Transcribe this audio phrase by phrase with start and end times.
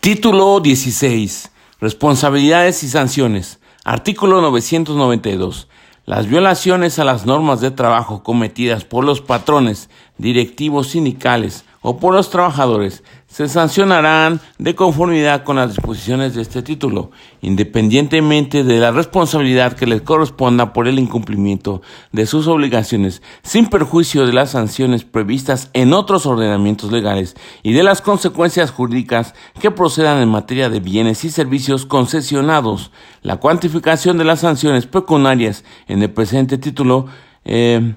[0.00, 1.50] Título 16.
[1.78, 3.60] Responsabilidades y sanciones.
[3.84, 5.68] Artículo 992.
[6.06, 12.14] Las violaciones a las normas de trabajo cometidas por los patrones, directivos sindicales o por
[12.14, 17.10] los trabajadores se sancionarán de conformidad con las disposiciones de este título,
[17.40, 21.80] independientemente de la responsabilidad que les corresponda por el incumplimiento
[22.12, 27.82] de sus obligaciones, sin perjuicio de las sanciones previstas en otros ordenamientos legales y de
[27.82, 32.90] las consecuencias jurídicas que procedan en materia de bienes y servicios concesionados.
[33.22, 37.06] La cuantificación de las sanciones pecuniarias en el presente título
[37.44, 37.94] eh,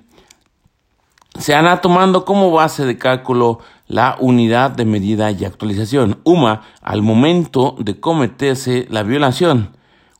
[1.38, 7.02] se hará tomando como base de cálculo la unidad de medida y actualización, UMA, al
[7.02, 9.76] momento de cometerse la violación.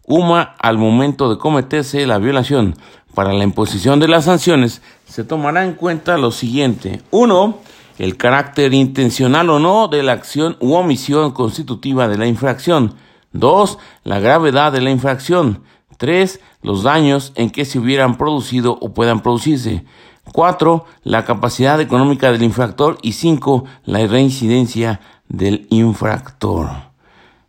[0.06, 2.76] UMA al momento de cometerse la violación.
[3.14, 7.02] Para la imposición de las sanciones se tomará en cuenta lo siguiente.
[7.12, 7.58] 1.
[8.00, 12.96] El carácter intencional o no de la acción u omisión constitutiva de la infracción.
[13.34, 13.78] 2.
[14.04, 15.64] La gravedad de la infracción.
[15.98, 16.40] 3.
[16.64, 19.86] Los daños en que se hubieran producido o puedan producirse.
[20.32, 20.86] 4.
[21.04, 22.98] La capacidad económica del infractor.
[23.02, 23.66] Y 5.
[23.86, 26.70] La reincidencia del infractor.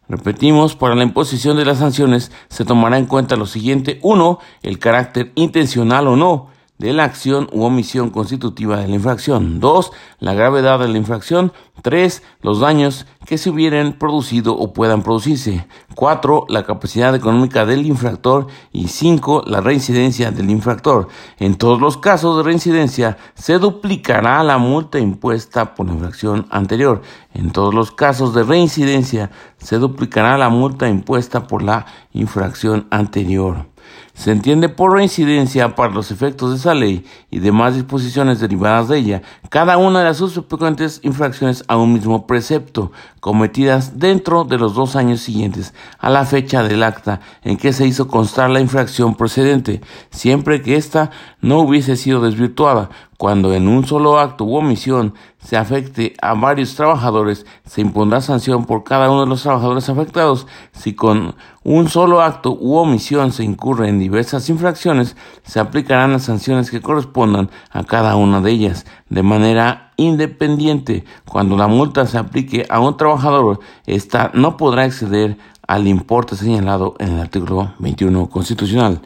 [0.08, 3.98] Repetimos, para la imposición de las sanciones se tomará en cuenta lo siguiente.
[4.02, 4.38] 1.
[4.62, 9.60] El carácter intencional o no de la acción u omisión constitutiva de la infracción.
[9.60, 9.92] 2.
[10.18, 11.52] La gravedad de la infracción.
[11.82, 12.22] 3.
[12.40, 15.66] Los daños que se hubieran producido o puedan producirse.
[15.94, 16.46] 4.
[16.48, 18.48] La capacidad económica del infractor.
[18.72, 19.44] Y 5.
[19.46, 21.08] La reincidencia del infractor.
[21.38, 27.02] En todos los casos de reincidencia se duplicará la multa impuesta por la infracción anterior.
[27.34, 33.73] En todos los casos de reincidencia se duplicará la multa impuesta por la infracción anterior.
[34.14, 38.98] Se entiende por reincidencia para los efectos de esa ley y demás disposiciones derivadas de
[38.98, 44.74] ella cada una de las subsecuentes infracciones a un mismo precepto cometidas dentro de los
[44.74, 49.16] dos años siguientes a la fecha del acta en que se hizo constar la infracción
[49.16, 51.10] procedente, siempre que ésta
[51.40, 56.74] no hubiese sido desvirtuada, cuando en un solo acto u omisión se afecte a varios
[56.74, 60.46] trabajadores, se impondrá sanción por cada uno de los trabajadores afectados.
[60.72, 66.24] Si con un solo acto u omisión se incurre en diversas infracciones, se aplicarán las
[66.24, 71.04] sanciones que correspondan a cada una de ellas, de manera independiente.
[71.24, 76.94] Cuando la multa se aplique a un trabajador, ésta no podrá exceder al importe señalado
[76.98, 79.00] en el artículo 21 constitucional.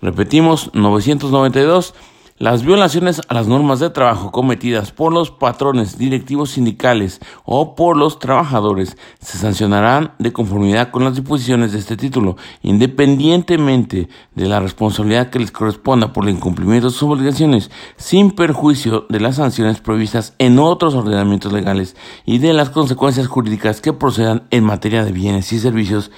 [0.00, 1.94] Repetimos, 992
[2.38, 7.96] las violaciones a las normas de trabajo cometidas por los patrones directivos sindicales o por
[7.96, 14.60] los trabajadores se sancionarán de conformidad con las disposiciones de este título, independientemente de la
[14.60, 19.80] responsabilidad que les corresponda por el incumplimiento de sus obligaciones, sin perjuicio de las sanciones
[19.80, 25.10] previstas en otros ordenamientos legales y de las consecuencias jurídicas que procedan en materia de
[25.10, 26.12] bienes y servicios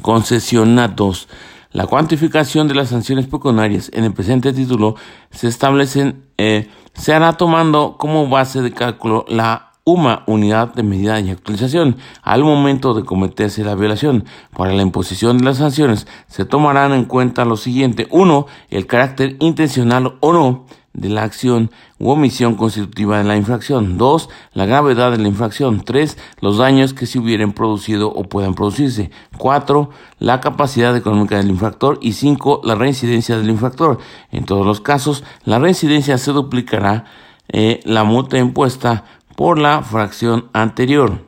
[0.00, 1.28] concesionados.
[1.72, 4.96] La cuantificación de las sanciones pecuniarias en el presente título
[5.30, 11.20] se establecen, eh, se hará tomando como base de cálculo la UMA, unidad de medida
[11.20, 14.24] y actualización, al momento de cometerse la violación.
[14.56, 18.08] Para la imposición de las sanciones se tomarán en cuenta lo siguiente.
[18.10, 20.66] Uno, el carácter intencional o no
[20.96, 23.98] de la acción u omisión constitutiva de la infracción.
[23.98, 24.28] 2.
[24.54, 25.84] La gravedad de la infracción.
[25.84, 26.16] 3.
[26.40, 29.10] Los daños que se hubieran producido o puedan producirse.
[29.36, 29.90] 4.
[30.18, 31.98] La capacidad económica del infractor.
[32.00, 32.62] Y 5.
[32.64, 33.98] La reincidencia del infractor.
[34.32, 37.04] En todos los casos, la reincidencia se duplicará
[37.48, 39.04] eh, la multa impuesta
[39.36, 41.25] por la fracción anterior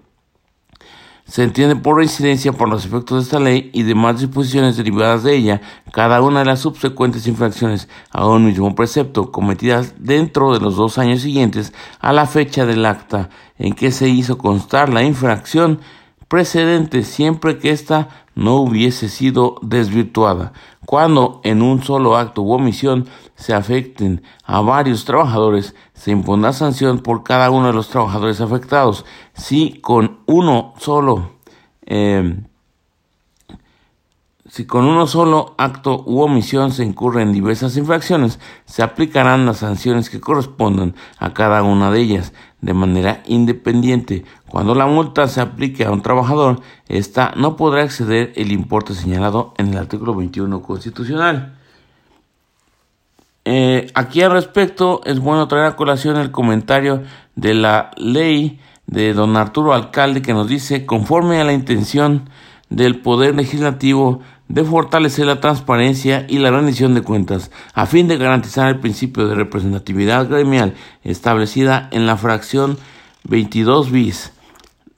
[1.28, 5.36] se entiende por reincidencia por los efectos de esta ley y demás disposiciones derivadas de
[5.36, 5.60] ella
[5.92, 10.96] cada una de las subsecuentes infracciones a un mismo precepto cometidas dentro de los dos
[10.96, 13.28] años siguientes a la fecha del acta
[13.58, 15.80] en que se hizo constar la infracción
[16.28, 20.52] precedente siempre que ésta no hubiese sido desvirtuada.
[20.86, 23.06] Cuando en un solo acto u omisión
[23.38, 29.04] se afecten a varios trabajadores, se impondrá sanción por cada uno de los trabajadores afectados.
[29.32, 31.30] Si con uno solo
[31.86, 32.36] eh,
[34.48, 39.58] si con uno solo acto u omisión se incurre en diversas infracciones, se aplicarán las
[39.58, 42.32] sanciones que correspondan a cada una de ellas
[42.62, 44.24] de manera independiente.
[44.48, 49.52] Cuando la multa se aplique a un trabajador, ésta no podrá exceder el importe señalado
[49.58, 51.57] en el artículo 21 constitucional.
[53.50, 57.02] Eh, aquí al respecto es bueno traer a colación el comentario
[57.34, 62.28] de la ley de don Arturo Alcalde que nos dice, conforme a la intención
[62.68, 68.18] del Poder Legislativo de fortalecer la transparencia y la rendición de cuentas, a fin de
[68.18, 72.76] garantizar el principio de representatividad gremial establecida en la fracción
[73.30, 74.30] 22 bis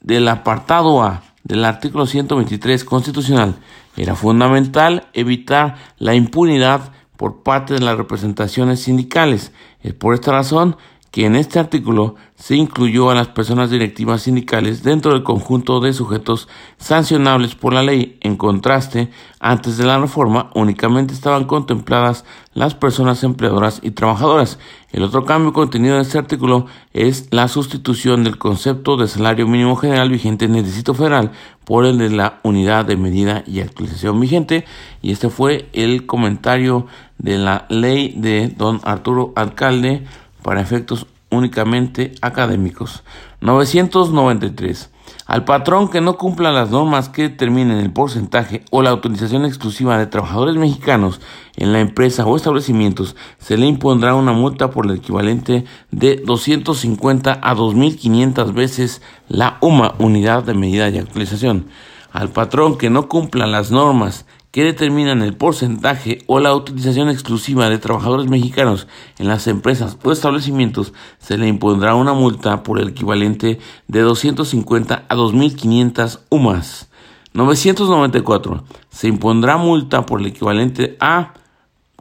[0.01, 3.55] del apartado A del artículo 123 constitucional.
[3.97, 9.53] Era fundamental evitar la impunidad por parte de las representaciones sindicales.
[9.83, 10.79] Es por esta razón
[11.11, 15.93] que en este artículo se incluyó a las personas directivas sindicales dentro del conjunto de
[15.93, 16.49] sujetos
[16.79, 18.17] sancionables por la ley.
[18.23, 19.11] En contraste,
[19.41, 24.59] antes de la reforma únicamente estaban contempladas las personas empleadoras y trabajadoras.
[24.91, 26.65] El otro cambio contenido en este artículo
[26.95, 31.33] es la sustitución del concepto de salario mínimo general vigente en el Distrito Federal
[31.67, 34.65] por el de la unidad de medida y actualización vigente.
[35.03, 36.87] Y este fue el comentario
[37.19, 40.07] de la ley de don Arturo Alcalde
[40.43, 43.03] para efectos únicamente académicos.
[43.41, 44.91] 993.
[45.27, 49.97] Al patrón que no cumpla las normas que determinen el porcentaje o la autorización exclusiva
[49.97, 51.21] de trabajadores mexicanos
[51.57, 57.39] en la empresa o establecimientos, se le impondrá una multa por el equivalente de 250
[57.43, 61.67] a 2.500 veces la UMA, unidad de medida y actualización.
[62.13, 67.69] Al patrón que no cumpla las normas que determinan el porcentaje o la utilización exclusiva
[67.69, 68.89] de trabajadores mexicanos
[69.19, 75.05] en las empresas o establecimientos, se le impondrá una multa por el equivalente de 250
[75.09, 76.89] a 2.500 UMAS.
[77.33, 78.65] 994.
[78.91, 81.35] Se impondrá multa por el equivalente a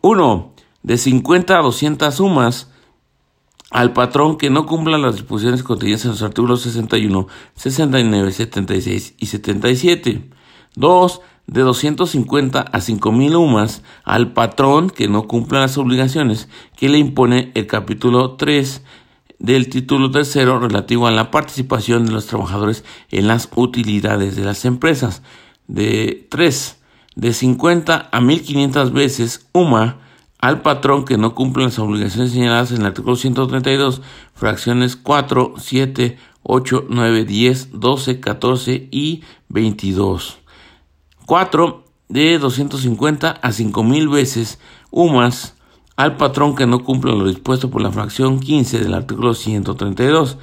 [0.02, 0.54] 1.
[0.82, 2.70] De 50 a 200 UMAS
[3.70, 9.26] al patrón que no cumpla las disposiciones contenidas en los artículos 61, 69, 76 y
[9.28, 10.30] 77.
[10.76, 16.48] 2 de 250 a 5.000 UMAS al patrón que no cumpla las obligaciones
[16.78, 18.84] que le impone el capítulo 3
[19.40, 24.64] del título tercero relativo a la participación de los trabajadores en las utilidades de las
[24.66, 25.24] empresas.
[25.68, 26.78] De 3.
[27.16, 29.98] De 50 a 1.500 veces UMA
[30.40, 34.02] al patrón que no cumpla las obligaciones señaladas en el artículo 132,
[34.34, 40.39] fracciones 4, 7, 8, 9, 10, 12, 14 y 22.
[41.30, 44.58] 4 de 250 a 5000 veces
[44.90, 45.54] UMAS
[45.96, 50.40] al patrón que no cumpla lo dispuesto por la fracción 15 del artículo 132.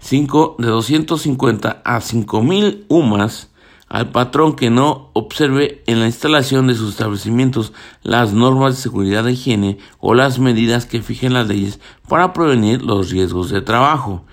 [0.00, 3.52] 5 de 250 a 5000 UMAS
[3.88, 9.22] al patrón que no observe en la instalación de sus establecimientos las normas de seguridad
[9.22, 11.78] de higiene o las medidas que fijen las leyes
[12.08, 14.24] para prevenir los riesgos de trabajo.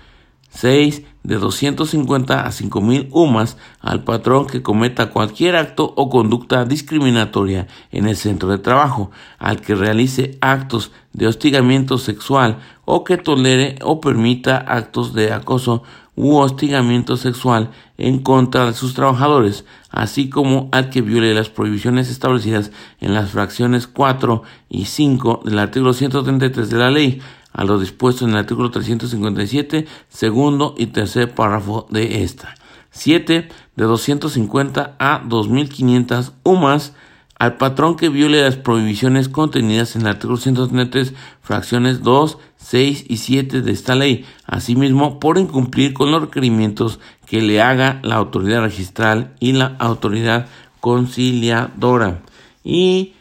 [0.50, 7.66] 6 de 250 a 5000 UMAS al patrón que cometa cualquier acto o conducta discriminatoria
[7.90, 13.76] en el centro de trabajo, al que realice actos de hostigamiento sexual o que tolere
[13.82, 15.82] o permita actos de acoso
[16.16, 22.10] u hostigamiento sexual en contra de sus trabajadores, así como al que viole las prohibiciones
[22.10, 27.20] establecidas en las fracciones 4 y 5 del artículo 133 de la ley,
[27.54, 32.54] a lo dispuesto en el artículo 357, segundo y tercer párrafo de esta.
[32.90, 33.48] 7.
[33.76, 36.92] De 250 a 2.500 UMAS
[37.38, 43.16] al patrón que viole las prohibiciones contenidas en el artículo 133, fracciones 2, 6 y
[43.16, 48.62] 7 de esta ley, asimismo por incumplir con los requerimientos que le haga la autoridad
[48.62, 50.46] registral y la autoridad
[50.80, 52.22] conciliadora.
[52.62, 53.14] Y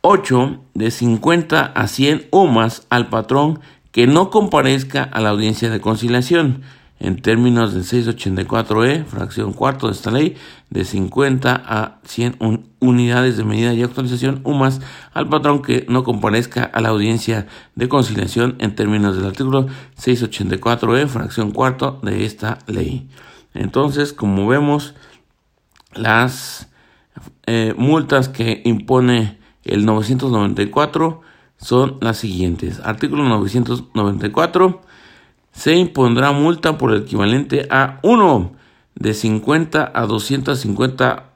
[0.00, 3.60] 8 de 50 a 100 UMAS al patrón
[3.90, 6.62] que no comparezca a la audiencia de conciliación.
[7.00, 10.36] En términos del 684E, fracción cuarto de esta ley,
[10.68, 12.36] de 50 a 100
[12.80, 14.80] unidades de medida y actualización UMAS
[15.12, 21.06] al patrón que no comparezca a la audiencia de conciliación en términos del artículo 684E,
[21.06, 23.08] fracción cuarto de esta ley.
[23.54, 24.94] Entonces, como vemos,
[25.94, 26.68] las
[27.46, 29.37] eh, multas que impone
[29.68, 31.20] el 994
[31.56, 32.80] son las siguientes.
[32.84, 34.80] Artículo 994.
[35.52, 38.52] Se impondrá multa por el equivalente a 1
[38.94, 41.30] de 50 a 250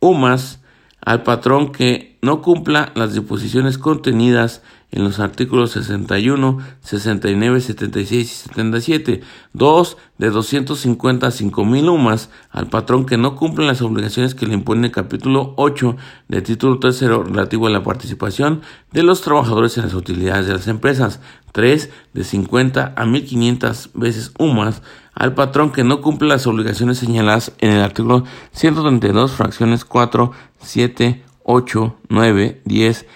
[0.00, 0.60] UMAS
[1.00, 8.34] al patrón que no cumpla las disposiciones contenidas en los artículos 61, 69, 76 y
[8.34, 9.20] 77.
[9.52, 9.96] 2.
[10.18, 14.88] De 250 a 5.000 UMAS al patrón que no cumple las obligaciones que le impone
[14.88, 15.96] el capítulo 8
[16.28, 20.66] del título 3 relativo a la participación de los trabajadores en las utilidades de las
[20.68, 21.20] empresas.
[21.52, 21.90] 3.
[22.14, 24.82] De 50 a 1.500 veces UMAS
[25.14, 30.30] al patrón que no cumple las obligaciones señaladas en el artículo 132, fracciones 4,
[30.60, 33.06] 7, 8, 9, 10,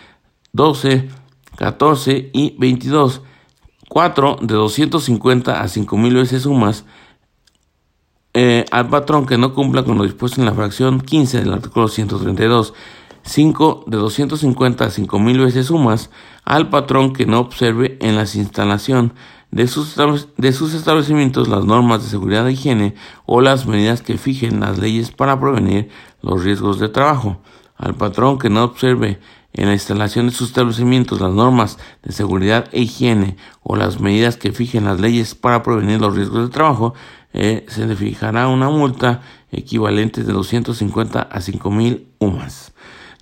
[0.52, 1.08] 12,
[1.56, 3.22] 14 y 22.
[3.88, 6.86] 4 de 250 a 5000 veces sumas
[8.34, 11.88] eh, al patrón que no cumpla con lo dispuesto en la fracción 15 del artículo
[11.88, 12.72] 132.
[13.24, 16.10] 5 de 250 a 5000 veces sumas
[16.44, 19.12] al patrón que no observe en la instalación
[19.50, 19.96] de sus,
[20.38, 22.94] de sus establecimientos las normas de seguridad e higiene
[23.26, 25.90] o las medidas que fijen las leyes para prevenir
[26.22, 27.42] los riesgos de trabajo.
[27.76, 29.20] Al patrón que no observe
[29.54, 34.36] en la instalación de sus establecimientos las normas de seguridad e higiene o las medidas
[34.36, 36.94] que fijen las leyes para prevenir los riesgos de trabajo,
[37.34, 42.71] eh, se le fijará una multa equivalente de 250 a 5.000 UMAS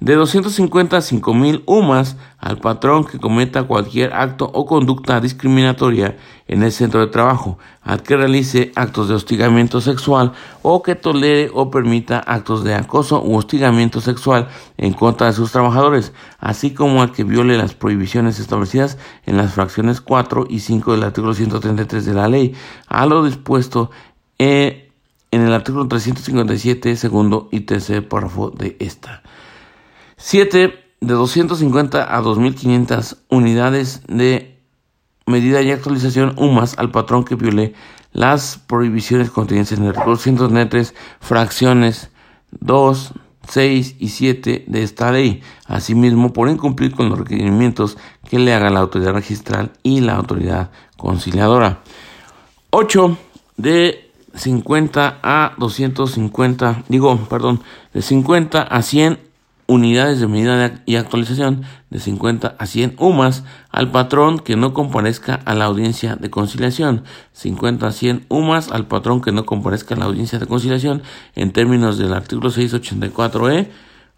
[0.00, 6.16] de 250 a 5.000 UMAS al patrón que cometa cualquier acto o conducta discriminatoria
[6.48, 11.50] en el centro de trabajo, al que realice actos de hostigamiento sexual o que tolere
[11.52, 17.02] o permita actos de acoso u hostigamiento sexual en contra de sus trabajadores, así como
[17.02, 22.06] al que viole las prohibiciones establecidas en las fracciones 4 y 5 del artículo 133
[22.06, 22.54] de la ley,
[22.88, 23.90] a lo dispuesto
[24.38, 24.88] en
[25.30, 29.22] el artículo 357, segundo y tercer párrafo de esta.
[30.22, 34.60] 7 de 250 a 2.500 unidades de
[35.26, 37.72] medida y actualización UMAS al patrón que viole
[38.12, 42.10] las prohibiciones contenidas en el artículo 193, fracciones
[42.50, 43.14] 2,
[43.48, 47.96] 6 y 7 de esta ley, asimismo por incumplir con los requerimientos
[48.28, 51.80] que le haga la autoridad registral y la autoridad conciliadora.
[52.70, 53.16] 8
[53.56, 57.62] de 50 a 250, digo, perdón,
[57.94, 59.29] de 50 a 100
[59.70, 65.36] unidades de medida y actualización de 50 a 100 UMAS al patrón que no comparezca
[65.44, 69.98] a la audiencia de conciliación, 50 a 100 UMAS al patrón que no comparezca a
[69.98, 71.02] la audiencia de conciliación
[71.36, 73.68] en términos del artículo 684E,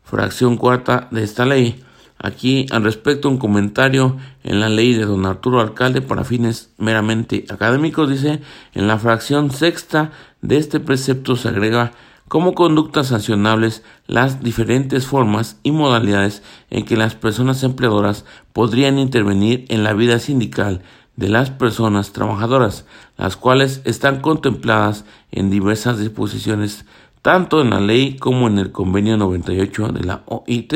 [0.03, 1.85] fracción cuarta de esta ley.
[2.17, 7.45] Aquí al respecto un comentario en la ley de don Arturo Alcalde para fines meramente
[7.51, 8.41] académicos dice
[8.73, 11.93] en la fracción sexta de este precepto se agrega
[12.33, 18.25] como conductas sancionables las diferentes formas y modalidades en que las personas empleadoras
[18.55, 20.81] podrían intervenir en la vida sindical
[21.15, 22.87] de las personas trabajadoras,
[23.19, 26.87] las cuales están contempladas en diversas disposiciones
[27.21, 30.73] tanto en la ley como en el convenio 98 de la OIT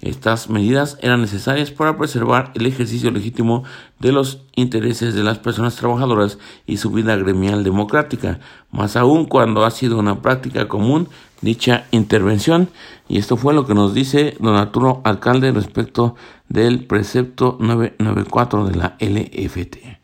[0.00, 3.64] estas medidas eran necesarias para preservar el ejercicio legítimo
[3.98, 8.40] de los intereses de las personas trabajadoras y su vida gremial democrática,
[8.70, 11.08] más aún cuando ha sido una práctica común
[11.42, 12.70] dicha intervención.
[13.08, 16.14] Y esto fue lo que nos dice don Arturo Alcalde respecto
[16.48, 19.99] del precepto 994 de la LFT.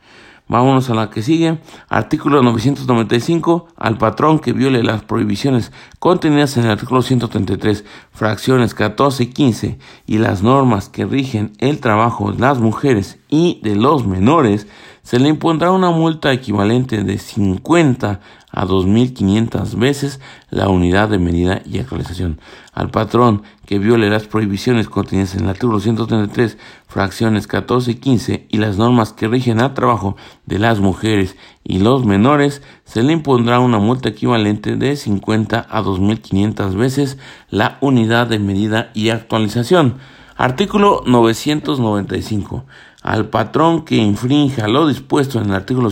[0.49, 1.59] Vámonos a la que sigue.
[1.89, 3.67] Artículo 995.
[3.77, 9.79] Al patrón que viole las prohibiciones contenidas en el artículo 133, fracciones 14 y 15
[10.07, 14.69] y las normas que rigen el trabajo de las mujeres y de los menores,
[15.07, 18.19] se le impondrá una multa equivalente de 50
[18.51, 20.19] a 2.500 veces
[20.51, 22.41] la unidad de medida y actualización.
[22.73, 26.59] Al patrón que viole las prohibiciones contenidas en el artículo 133,
[26.89, 31.79] fracciones 14 y 15 y las normas que rigen al trabajo de las mujeres y
[31.79, 37.17] los menores, se le impondrá una multa equivalente de 50 a 2.500 veces
[37.49, 39.99] la unidad de medida y actualización.
[40.37, 42.65] Artículo 995.
[43.07, 45.91] Al patrón que infrinja lo dispuesto en el artículo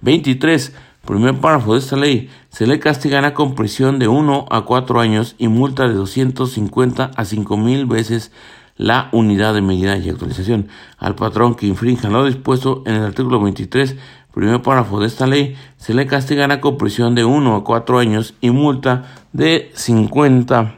[0.00, 5.00] 23 primer párrafo de esta ley, se le castigará con prisión de 1 a 4
[5.00, 8.32] años y multa de 250 a 5 mil veces
[8.78, 10.68] la unidad de medida y actualización.
[10.96, 13.96] Al patrón que infrinja lo dispuesto en el artículo 23,
[14.32, 18.32] primer párrafo de esta ley, se le castigará con prisión de 1 a 4 años
[18.40, 20.74] y multa de 50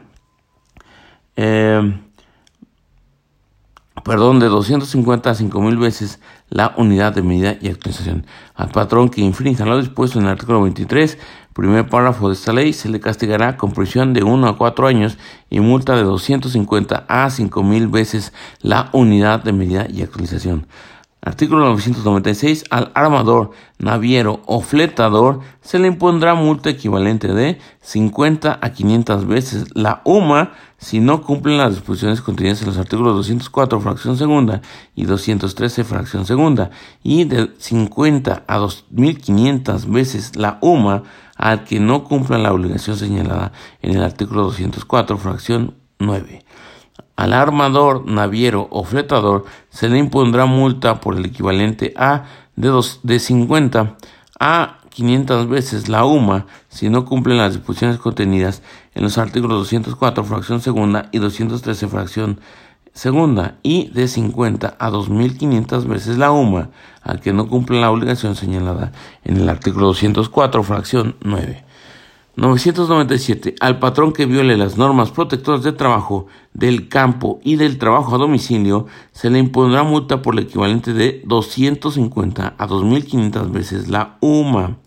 [1.37, 2.02] eh,
[4.03, 6.19] perdón, de 250 a 5 mil veces
[6.49, 8.25] la unidad de medida y actualización.
[8.55, 11.17] Al patrón que infrinja lo dispuesto en el artículo 23,
[11.53, 15.17] primer párrafo de esta ley, se le castigará con prisión de 1 a 4 años
[15.49, 20.67] y multa de 250 a 5 mil veces la unidad de medida y actualización.
[21.25, 22.65] Artículo 996.
[22.69, 29.65] Al armador, naviero o fletador se le impondrá multa equivalente de 50 a 500 veces
[29.73, 30.51] la UMA
[30.83, 34.61] si no cumplen las disposiciones contenidas en los artículos 204 fracción segunda
[34.95, 36.69] y 213 fracción segunda
[37.01, 41.03] y de 50 a 2500 veces la UMA
[41.35, 46.43] al que no cumpla la obligación señalada en el artículo 204 fracción 9.
[47.15, 52.25] Al armador, naviero o fletador se le impondrá multa por el equivalente a
[52.55, 53.95] de, dos, de 50
[54.39, 58.61] a 500 veces la UMA si no cumplen las disposiciones contenidas
[58.93, 62.39] en los artículos 204 fracción segunda y 213 fracción
[62.93, 66.69] segunda y de 50 a 2500 veces la UMA
[67.01, 68.91] al que no cumple la obligación señalada
[69.23, 71.65] en el artículo 204 fracción 9.
[72.35, 73.55] 997.
[73.59, 78.17] Al patrón que viole las normas protectoras de trabajo del campo y del trabajo a
[78.17, 84.77] domicilio se le impondrá multa por el equivalente de 250 a 2.500 veces la UMA.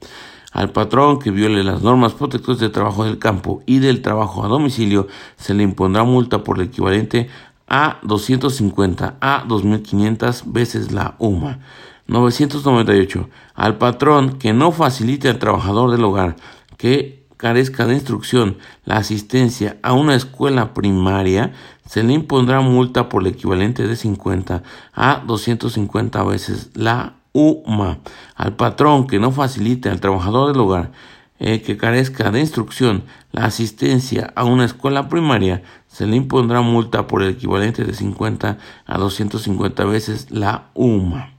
[0.51, 4.49] Al patrón que viole las normas protectoras de trabajo del campo y del trabajo a
[4.49, 7.29] domicilio se le impondrá multa por el equivalente
[7.69, 11.61] a 250 a 2.500 veces la UMA.
[12.09, 13.29] 998.
[13.55, 16.37] Al patrón que no facilite al trabajador del hogar
[16.77, 21.53] que carezca de instrucción la asistencia a una escuela primaria,
[21.87, 24.63] se le impondrá multa por el equivalente de 50
[24.95, 27.99] a 250 veces la UMA.
[28.35, 30.93] Al patrón que no facilite al trabajador del hogar
[31.39, 37.07] eh, que carezca de instrucción la asistencia a una escuela primaria, se le impondrá multa
[37.07, 41.36] por el equivalente de 50 a 250 veces la UMA.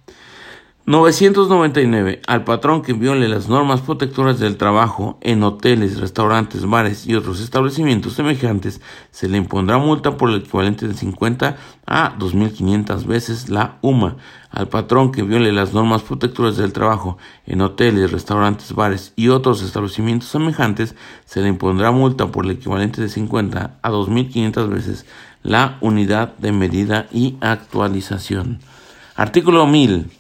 [0.88, 2.22] 999.
[2.28, 7.42] Al patrón que viole las normas protectoras del trabajo en hoteles, restaurantes, bares y otros
[7.42, 8.80] establecimientos semejantes,
[9.12, 14.16] se le impondrá multa por el equivalente de 50 a 2.500 veces la UMA.
[14.50, 19.62] Al patrón que viole las normas protectoras del trabajo en hoteles, restaurantes, bares y otros
[19.64, 25.06] establecimientos semejantes, se le impondrá multa por el equivalente de 50 a 2.500 veces
[25.44, 28.62] la unidad de medida y actualización.
[29.18, 30.17] Artículo 1000.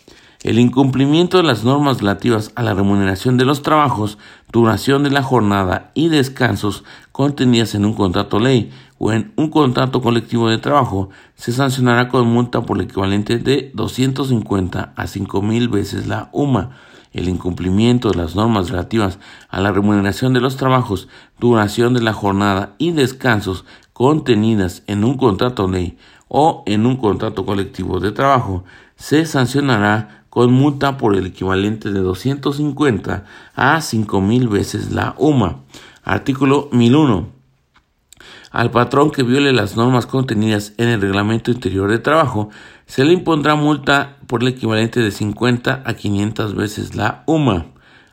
[0.47, 4.17] El incumplimiento de las normas relativas a la remuneración de los trabajos,
[4.49, 10.01] duración de la jornada y descansos contenidas en un contrato ley o en un contrato
[10.01, 16.07] colectivo de trabajo se sancionará con multa por el equivalente de 250 a 5.000 veces
[16.07, 16.69] la UMA.
[17.11, 22.13] El incumplimiento de las normas relativas a la remuneración de los trabajos, duración de la
[22.13, 25.97] jornada y descansos contenidas en un contrato ley
[26.29, 28.63] o en un contrato colectivo de trabajo
[28.95, 33.25] se sancionará con multa por el equivalente de 250
[33.55, 35.61] a 5.000 veces la UMA.
[36.03, 37.27] Artículo 1001.
[38.51, 42.51] Al patrón que viole las normas contenidas en el Reglamento Interior de Trabajo,
[42.85, 47.65] se le impondrá multa por el equivalente de 50 a 500 veces la UMA.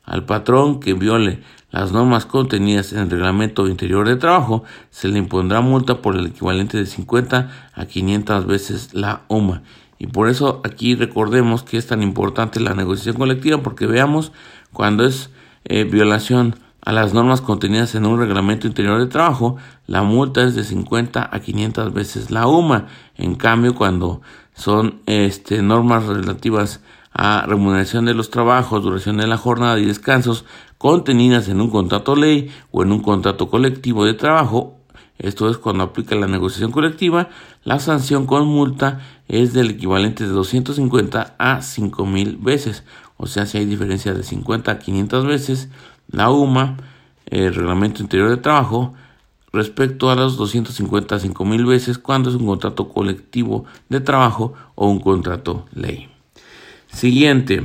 [0.05, 5.19] Al patrón que viole las normas contenidas en el Reglamento Interior de Trabajo, se le
[5.19, 9.63] impondrá multa por el equivalente de 50 a 500 veces la UMA.
[10.05, 14.33] Y por eso aquí recordemos que es tan importante la negociación colectiva porque veamos
[14.71, 15.31] cuando es
[15.65, 20.55] eh, violación a las normas contenidas en un reglamento interior de trabajo, la multa es
[20.55, 22.89] de 50 a 500 veces la UMA.
[23.17, 24.21] En cambio, cuando
[24.53, 26.83] son este, normas relativas
[27.15, 30.45] a remuneración de los trabajos, duración de la jornada y descansos
[30.77, 34.84] contenidas en un contrato ley o en un contrato colectivo de trabajo,
[35.19, 37.29] esto es cuando aplica la negociación colectiva,
[37.63, 42.85] la sanción con multa es del equivalente de 250 a 5000 veces.
[43.17, 45.69] O sea, si hay diferencia de 50 a 500 veces,
[46.11, 46.77] la UMA,
[47.27, 48.95] el reglamento interior de trabajo,
[49.53, 54.89] respecto a los 250 a 5000 veces cuando es un contrato colectivo de trabajo o
[54.89, 56.09] un contrato ley.
[56.89, 57.65] Siguiente.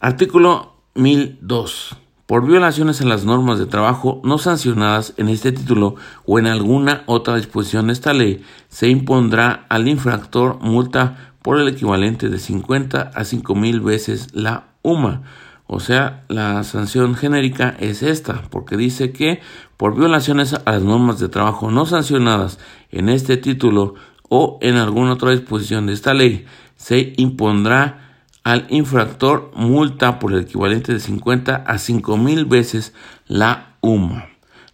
[0.00, 6.38] Artículo 1002 por violaciones a las normas de trabajo no sancionadas en este título o
[6.38, 12.28] en alguna otra disposición de esta ley, se impondrá al infractor multa por el equivalente
[12.28, 15.22] de 50 a 5 mil veces la UMA.
[15.68, 19.40] O sea, la sanción genérica es esta, porque dice que
[19.76, 22.58] por violaciones a las normas de trabajo no sancionadas
[22.90, 23.94] en este título
[24.28, 28.05] o en alguna otra disposición de esta ley, se impondrá
[28.46, 32.94] al infractor multa por el equivalente de 50 a 5 mil veces
[33.26, 34.28] la UMA.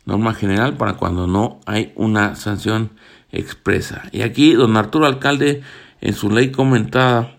[0.04, 2.90] Norma general para cuando no hay una sanción
[3.30, 4.02] expresa.
[4.12, 5.62] Y aquí don Arturo Alcalde
[6.02, 7.38] en su ley comentada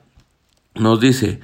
[0.74, 1.40] nos dice,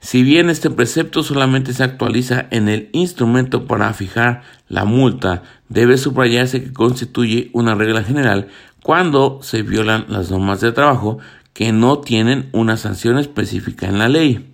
[0.00, 5.96] si bien este precepto solamente se actualiza en el instrumento para fijar la multa, debe
[5.96, 8.48] subrayarse que constituye una regla general
[8.82, 11.20] cuando se violan las normas de trabajo
[11.56, 14.52] que no tienen una sanción específica en la ley.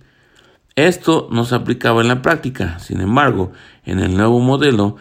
[0.77, 3.51] Esto no se aplicaba en la práctica, sin embargo,
[3.85, 4.95] en el nuevo modelo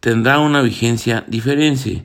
[0.00, 2.04] tendrá una vigencia diferente,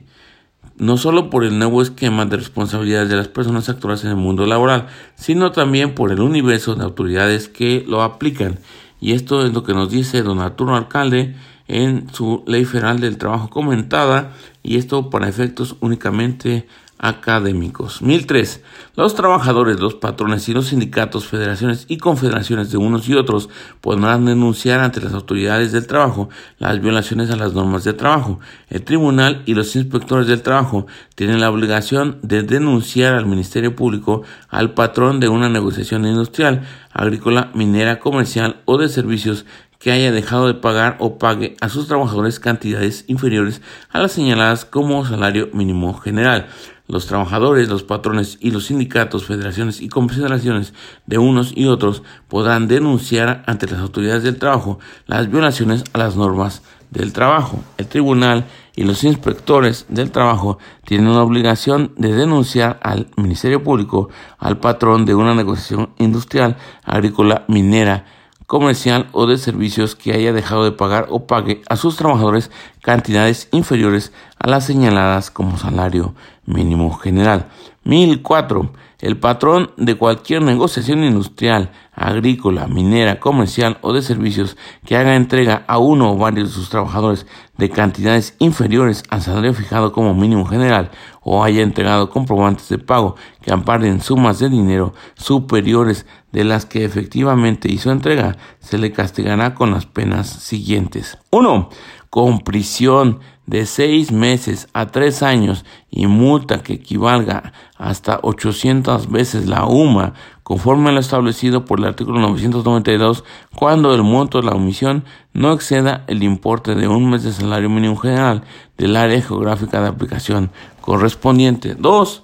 [0.76, 4.46] no solo por el nuevo esquema de responsabilidades de las personas actuales en el mundo
[4.46, 4.86] laboral,
[5.16, 8.60] sino también por el universo de autoridades que lo aplican.
[9.00, 11.34] Y esto es lo que nos dice don Arturo Alcalde
[11.66, 18.00] en su Ley Federal del Trabajo comentada, y esto para efectos únicamente académicos.
[18.02, 18.62] 1003.
[18.96, 23.48] Los trabajadores, los patrones y los sindicatos, federaciones y confederaciones de unos y otros
[23.80, 26.28] podrán denunciar ante las autoridades del trabajo
[26.58, 28.40] las violaciones a las normas de trabajo.
[28.70, 34.22] El tribunal y los inspectores del trabajo tienen la obligación de denunciar al Ministerio Público
[34.48, 39.44] al patrón de una negociación industrial, agrícola, minera, comercial o de servicios
[39.78, 44.64] que haya dejado de pagar o pague a sus trabajadores cantidades inferiores a las señaladas
[44.64, 46.48] como salario mínimo general.
[46.88, 50.72] Los trabajadores, los patrones y los sindicatos, federaciones y confederaciones
[51.06, 56.16] de unos y otros podrán denunciar ante las autoridades del trabajo las violaciones a las
[56.16, 57.62] normas del trabajo.
[57.76, 58.46] El tribunal
[58.76, 65.04] y los inspectores del trabajo tienen una obligación de denunciar al Ministerio Público, al patrón
[65.04, 68.04] de una negociación industrial, agrícola, minera,
[68.46, 72.50] comercial o de servicios que haya dejado de pagar o pague a sus trabajadores
[72.82, 77.48] cantidades inferiores a las señaladas como salario mínimo general.
[77.84, 78.70] 1004.
[79.00, 84.56] El patrón de cualquier negociación industrial, agrícola, minera, comercial o de servicios
[84.86, 87.26] que haga entrega a uno o varios de sus trabajadores
[87.58, 90.90] de cantidades inferiores al salario fijado como mínimo general
[91.28, 96.84] o haya entregado comprobantes de pago que amparen sumas de dinero superiores de las que
[96.84, 101.18] efectivamente hizo entrega, se le castigará con las penas siguientes.
[101.32, 101.68] 1
[102.16, 109.46] con prisión de seis meses a tres años y multa que equivalga hasta 800 veces
[109.46, 113.22] la UMA, conforme a lo establecido por el artículo 992,
[113.54, 117.68] cuando el monto de la omisión no exceda el importe de un mes de salario
[117.68, 118.44] mínimo general
[118.78, 120.50] del área geográfica de aplicación
[120.86, 121.74] correspondiente.
[121.74, 122.22] 2.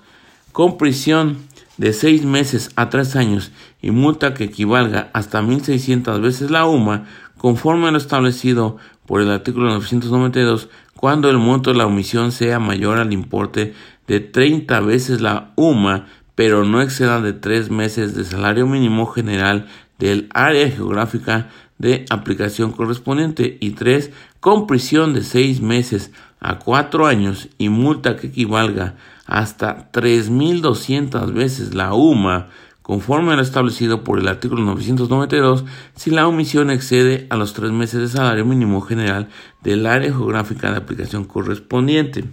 [0.52, 1.38] Con prisión
[1.78, 3.50] de seis meses a tres años
[3.82, 7.06] y multa que equivalga hasta 1.600 veces la UMA,
[7.38, 12.60] conforme a lo establecido por el artículo 992 cuando el monto de la omisión sea
[12.60, 13.74] mayor al importe
[14.06, 19.66] de 30 veces la UMA, pero no exceda de tres meses de salario mínimo general
[19.98, 24.12] del área geográfica de aplicación correspondiente y tres
[24.42, 31.76] con prisión de seis meses a cuatro años y multa que equivalga hasta 3.200 veces
[31.76, 32.48] la UMA
[32.82, 37.70] conforme a lo establecido por el artículo 992, si la omisión excede a los tres
[37.70, 39.28] meses de salario mínimo general
[39.62, 42.24] del área geográfica de aplicación correspondiente.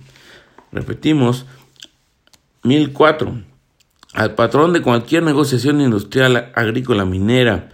[0.71, 1.45] Repetimos,
[2.63, 3.43] 1004.
[4.15, 7.69] Al patrón de cualquier negociación industrial, agrícola, minera,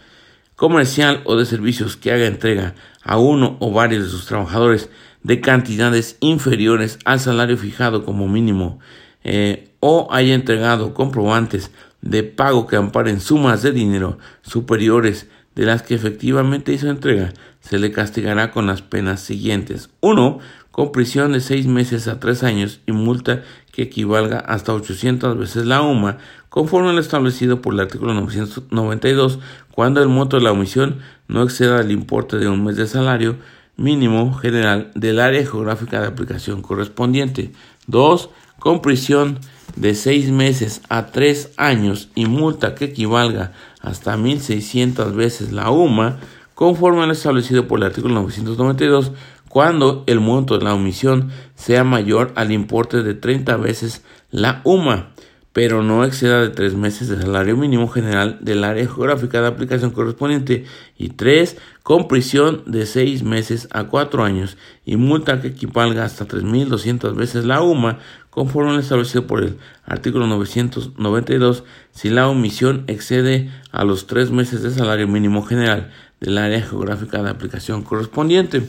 [0.55, 4.89] comercial o de servicios que haga entrega a uno o varios de sus trabajadores
[5.23, 8.79] de cantidades inferiores al salario fijado como mínimo
[9.23, 15.81] eh, o haya entregado comprobantes de pago que amparen sumas de dinero superiores de las
[15.81, 19.89] que efectivamente hizo entrega, se le castigará con las penas siguientes.
[20.01, 20.39] 1.
[20.71, 23.43] Con prisión de seis meses a tres años y multa
[23.75, 29.39] que equivalga hasta 800 veces la UMA, conforme lo establecido por el artículo 992,
[29.71, 33.35] cuando el monto de la omisión no exceda el importe de un mes de salario
[33.75, 37.51] mínimo general del área geográfica de aplicación correspondiente.
[37.87, 38.29] 2.
[38.59, 39.39] Con prisión
[39.75, 46.19] de seis meses a tres años y multa que equivalga hasta 1.600 veces la UMA,
[46.53, 49.11] conforme lo establecido por el artículo 992,
[49.49, 55.11] cuando el monto de la omisión sea mayor al importe de 30 veces la UMA,
[55.55, 59.91] pero no exceda de tres meses de salario mínimo general del área geográfica de aplicación
[59.91, 60.65] correspondiente,
[60.97, 66.27] y tres, con prisión de seis meses a cuatro años y multa que equivalga hasta
[66.27, 73.49] 3.200 veces la UMA, conforme lo establecido por el artículo 992, si la omisión excede
[73.71, 75.89] a los tres meses de salario mínimo general
[76.19, 78.61] del área geográfica de aplicación correspondiente.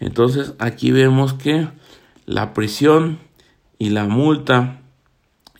[0.00, 1.68] Entonces aquí vemos que
[2.26, 3.18] la prisión
[3.78, 4.80] y la multa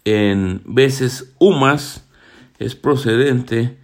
[0.05, 2.05] en veces UMAS
[2.59, 3.77] es procedente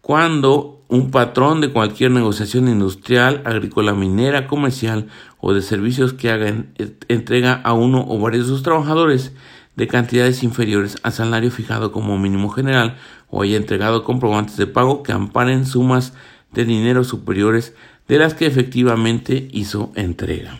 [0.00, 6.72] cuando un patrón de cualquier negociación industrial, agrícola, minera, comercial o de servicios que hagan
[7.08, 9.32] entrega a uno o varios de sus trabajadores
[9.76, 12.96] de cantidades inferiores al salario fijado como mínimo general
[13.28, 16.14] o haya entregado comprobantes de pago que amparen sumas
[16.52, 17.74] de dinero superiores
[18.08, 20.58] de las que efectivamente hizo entrega.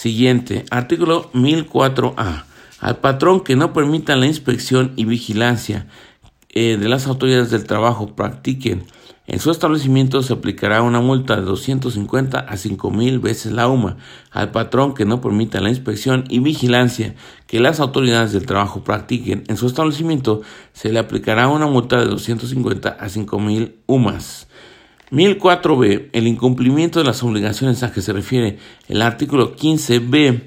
[0.00, 2.44] Siguiente, artículo 1004A.
[2.80, 5.88] Al patrón que no permita la inspección y vigilancia
[6.48, 8.86] eh, de las autoridades del trabajo practiquen
[9.26, 13.98] en su establecimiento se aplicará una multa de 250 a 5 mil veces la UMA
[14.30, 17.14] al patrón que no permita la inspección y vigilancia
[17.46, 20.40] que las autoridades del trabajo practiquen en su establecimiento.
[20.72, 24.48] Se le aplicará una multa de 250 a 5 mil UMAS.
[25.10, 26.10] 1004b.
[26.12, 30.42] El incumplimiento de las obligaciones a que se refiere el artículo 15b,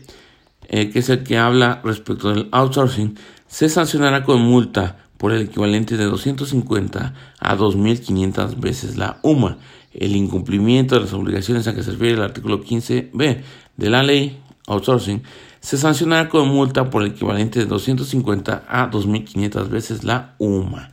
[0.69, 5.43] eh, que es el que habla respecto del outsourcing, se sancionará con multa por el
[5.43, 9.57] equivalente de 250 a 2.500 veces la UMA.
[9.93, 13.41] El incumplimiento de las obligaciones a que se refiere el artículo 15b
[13.77, 15.23] de la ley outsourcing
[15.59, 20.91] se sancionará con multa por el equivalente de 250 a 2.500 veces la UMA.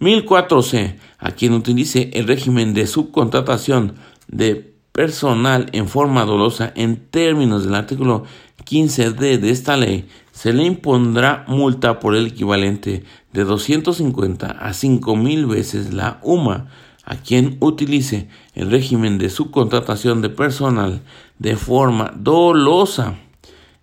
[0.00, 3.94] 1004C, a quien utilice el régimen de subcontratación
[4.28, 8.24] de personal en forma dolosa en términos del artículo
[8.66, 15.46] 15D de esta ley, se le impondrá multa por el equivalente de 250 a 5000
[15.46, 16.66] veces la UMA
[17.04, 21.02] a quien utilice el régimen de subcontratación de personal
[21.38, 23.16] de forma dolosa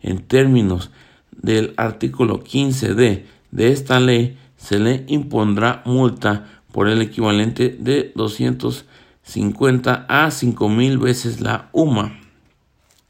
[0.02, 0.92] en términos
[1.32, 10.06] del artículo 15D de esta ley se le impondrá multa por el equivalente de 250
[10.08, 12.20] a 5000 veces la UMA.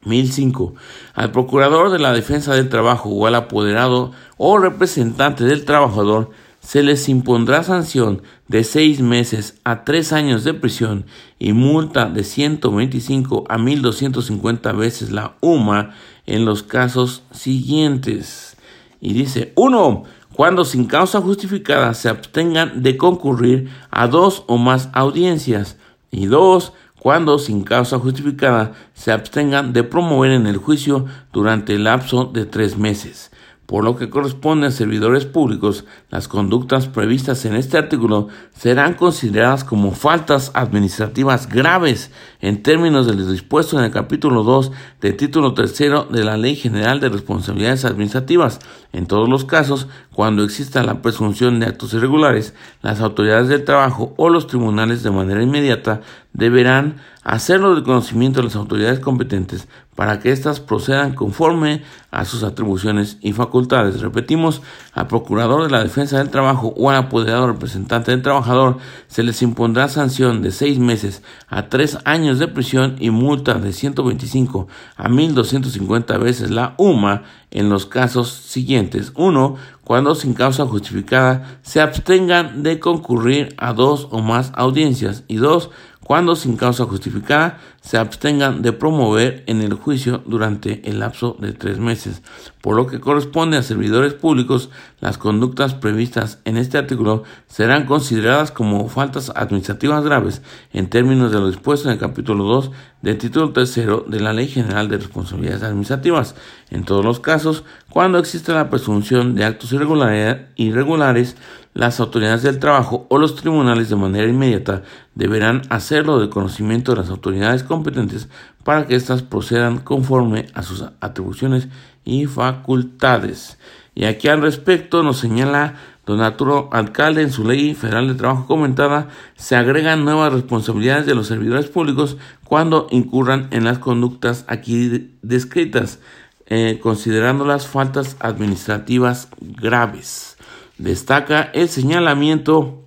[0.05, 0.75] 1005.
[1.13, 6.83] Al procurador de la defensa del trabajo o al apoderado o representante del trabajador se
[6.83, 11.05] les impondrá sanción de seis meses a tres años de prisión
[11.37, 15.95] y multa de 125 a 1250 veces la UMA
[16.25, 18.57] en los casos siguientes.
[19.01, 20.03] Y dice, uno,
[20.39, 25.75] cuando sin causa justificada se abstengan de concurrir a dos o más audiencias.
[26.11, 31.83] Y dos, cuando sin causa justificada se abstengan de promover en el juicio durante el
[31.83, 33.28] lapso de tres meses.
[33.69, 39.63] Por lo que corresponde a servidores públicos, las conductas previstas en este artículo serán consideradas
[39.63, 42.09] como faltas administrativas graves
[42.41, 45.77] en términos de lo dispuesto en el capítulo 2 del título 3
[46.09, 48.57] de la Ley General de Responsabilidades Administrativas.
[48.91, 54.15] En todos los casos, cuando exista la presunción de actos irregulares, las autoridades del trabajo
[54.17, 56.01] o los tribunales de manera inmediata
[56.33, 59.67] deberán hacerlo de conocimiento de las autoridades competentes
[59.99, 63.99] para que éstas procedan conforme a sus atribuciones y facultades.
[63.99, 64.61] Repetimos,
[64.93, 69.41] al procurador de la defensa del trabajo o al apoderado representante del trabajador se les
[69.41, 75.09] impondrá sanción de seis meses a tres años de prisión y multa de 125 a
[75.09, 79.11] 1.250 veces la UMA en los casos siguientes.
[79.17, 85.25] Uno, cuando sin causa justificada se abstengan de concurrir a dos o más audiencias.
[85.27, 85.71] Y dos,
[86.09, 91.53] cuando sin causa justificada se abstengan de promover en el juicio durante el lapso de
[91.53, 92.21] tres meses.
[92.61, 98.51] Por lo que corresponde a servidores públicos, las conductas previstas en este artículo serán consideradas
[98.51, 100.41] como faltas administrativas graves
[100.73, 103.75] en términos de lo dispuesto en el capítulo 2 del título 3
[104.07, 106.35] de la Ley General de Responsabilidades Administrativas.
[106.69, 111.37] En todos los casos, cuando existe la presunción de actos irregulares,
[111.73, 114.83] las autoridades del trabajo o los tribunales de manera inmediata
[115.15, 118.27] deberán hacerlo de conocimiento de las autoridades competentes
[118.65, 121.69] para que éstas procedan conforme a sus atribuciones
[122.03, 123.57] y facultades.
[123.95, 125.75] Y aquí al respecto nos señala
[126.09, 131.13] don Arturo Alcalde en su ley federal de trabajo comentada, se agregan nuevas responsabilidades de
[131.13, 135.99] los servidores públicos cuando incurran en las conductas aquí descritas,
[136.47, 140.35] eh, considerando las faltas administrativas graves.
[140.79, 142.83] Destaca el señalamiento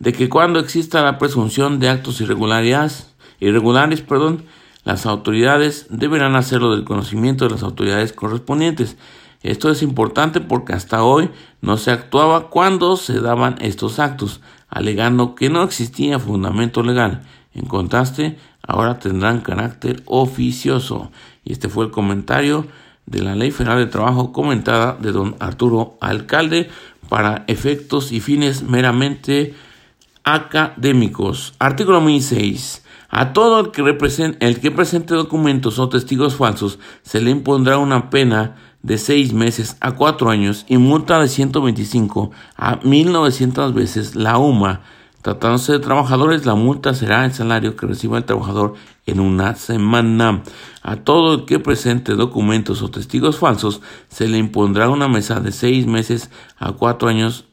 [0.00, 4.44] de que cuando exista la presunción de actos irregulares, irregulares perdón,
[4.84, 8.96] las autoridades deberán hacerlo del conocimiento de las autoridades correspondientes.
[9.42, 15.34] Esto es importante porque hasta hoy no se actuaba cuando se daban estos actos, alegando
[15.34, 17.22] que no existía fundamento legal.
[17.52, 21.10] En contraste, ahora tendrán carácter oficioso.
[21.44, 22.66] Y este fue el comentario
[23.06, 26.68] de la Ley Federal de Trabajo comentada de don Arturo Alcalde
[27.08, 29.54] para efectos y fines meramente
[30.24, 31.54] académicos.
[31.58, 32.84] Artículo 1006.
[33.18, 33.82] A todo el que,
[34.70, 40.28] presente documentos o testigos falsos se le impondrá una pena de seis meses a cuatro
[40.28, 44.82] años y multa de 125 a 1900 veces la UMA.
[45.22, 48.74] Tratándose de trabajadores, la multa será el salario que reciba el trabajador
[49.06, 50.42] en una semana.
[50.82, 55.52] A todo el que presente documentos o testigos falsos se le impondrá una mesa de
[55.52, 57.46] seis meses a cuatro años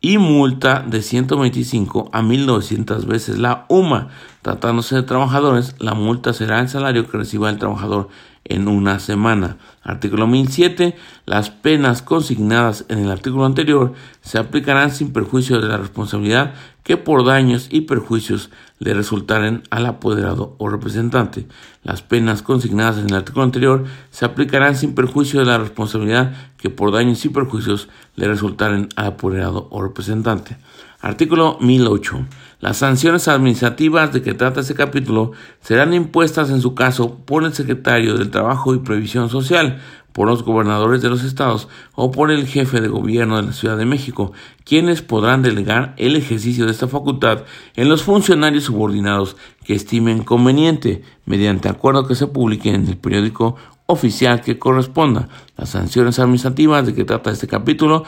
[0.00, 4.08] y multa de 125 a 1900 veces la UMA.
[4.42, 8.08] Tratándose de trabajadores, la multa será el salario que reciba el trabajador
[8.44, 9.58] en una semana.
[9.82, 10.96] Artículo 1007.
[11.26, 16.96] Las penas consignadas en el artículo anterior se aplicarán sin perjuicio de la responsabilidad que
[16.96, 21.46] por daños y perjuicios le resultaren al apoderado o representante.
[21.84, 26.70] Las penas consignadas en el artículo anterior se aplicarán sin perjuicio de la responsabilidad que
[26.70, 30.56] por daños y perjuicios le resultaren al apoderado o representante.
[31.02, 32.26] Artículo 1008.
[32.60, 35.32] Las sanciones administrativas de que trata este capítulo
[35.62, 39.80] serán impuestas en su caso por el secretario del Trabajo y Previsión Social,
[40.12, 43.78] por los gobernadores de los estados o por el jefe de gobierno de la Ciudad
[43.78, 44.32] de México,
[44.64, 47.44] quienes podrán delegar el ejercicio de esta facultad
[47.76, 53.56] en los funcionarios subordinados que estimen conveniente, mediante acuerdo que se publique en el periódico
[53.90, 55.28] oficial que corresponda.
[55.56, 58.04] Las sanciones administrativas de que trata este capítulo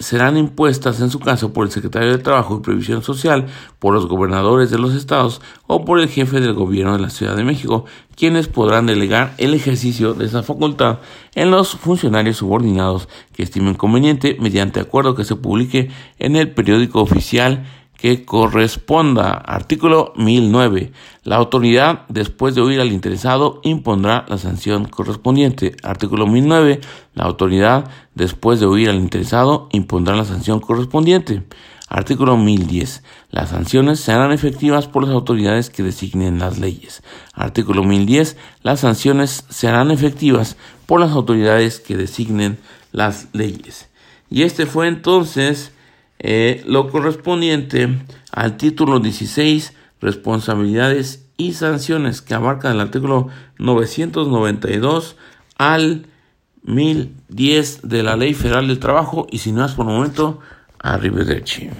[0.00, 3.46] serán impuestas en su caso por el secretario de Trabajo y Previsión Social,
[3.78, 7.36] por los gobernadores de los estados o por el jefe del gobierno de la Ciudad
[7.36, 7.84] de México,
[8.16, 10.98] quienes podrán delegar el ejercicio de esa facultad
[11.34, 17.00] en los funcionarios subordinados que estimen conveniente mediante acuerdo que se publique en el periódico
[17.00, 17.64] oficial
[17.98, 19.32] que corresponda.
[19.32, 20.92] Artículo 1009.
[21.24, 25.76] La autoridad, después de oír al interesado, impondrá la sanción correspondiente.
[25.82, 26.80] Artículo 1009.
[27.14, 31.42] La autoridad, después de oír al interesado, impondrá la sanción correspondiente.
[31.88, 33.02] Artículo 1010.
[33.30, 37.02] Las sanciones serán efectivas por las autoridades que designen las leyes.
[37.34, 38.36] Artículo 1010.
[38.62, 40.56] Las sanciones serán efectivas
[40.86, 42.58] por las autoridades que designen
[42.92, 43.88] las leyes.
[44.30, 45.72] Y este fue entonces
[46.18, 47.88] eh, lo correspondiente
[48.32, 53.28] al título 16, responsabilidades y sanciones, que abarca el artículo
[53.58, 55.16] 992
[55.56, 56.06] al
[56.64, 59.26] 1010 de la Ley Federal del Trabajo.
[59.30, 60.40] Y si no es por el momento,
[60.80, 61.70] arrivederci.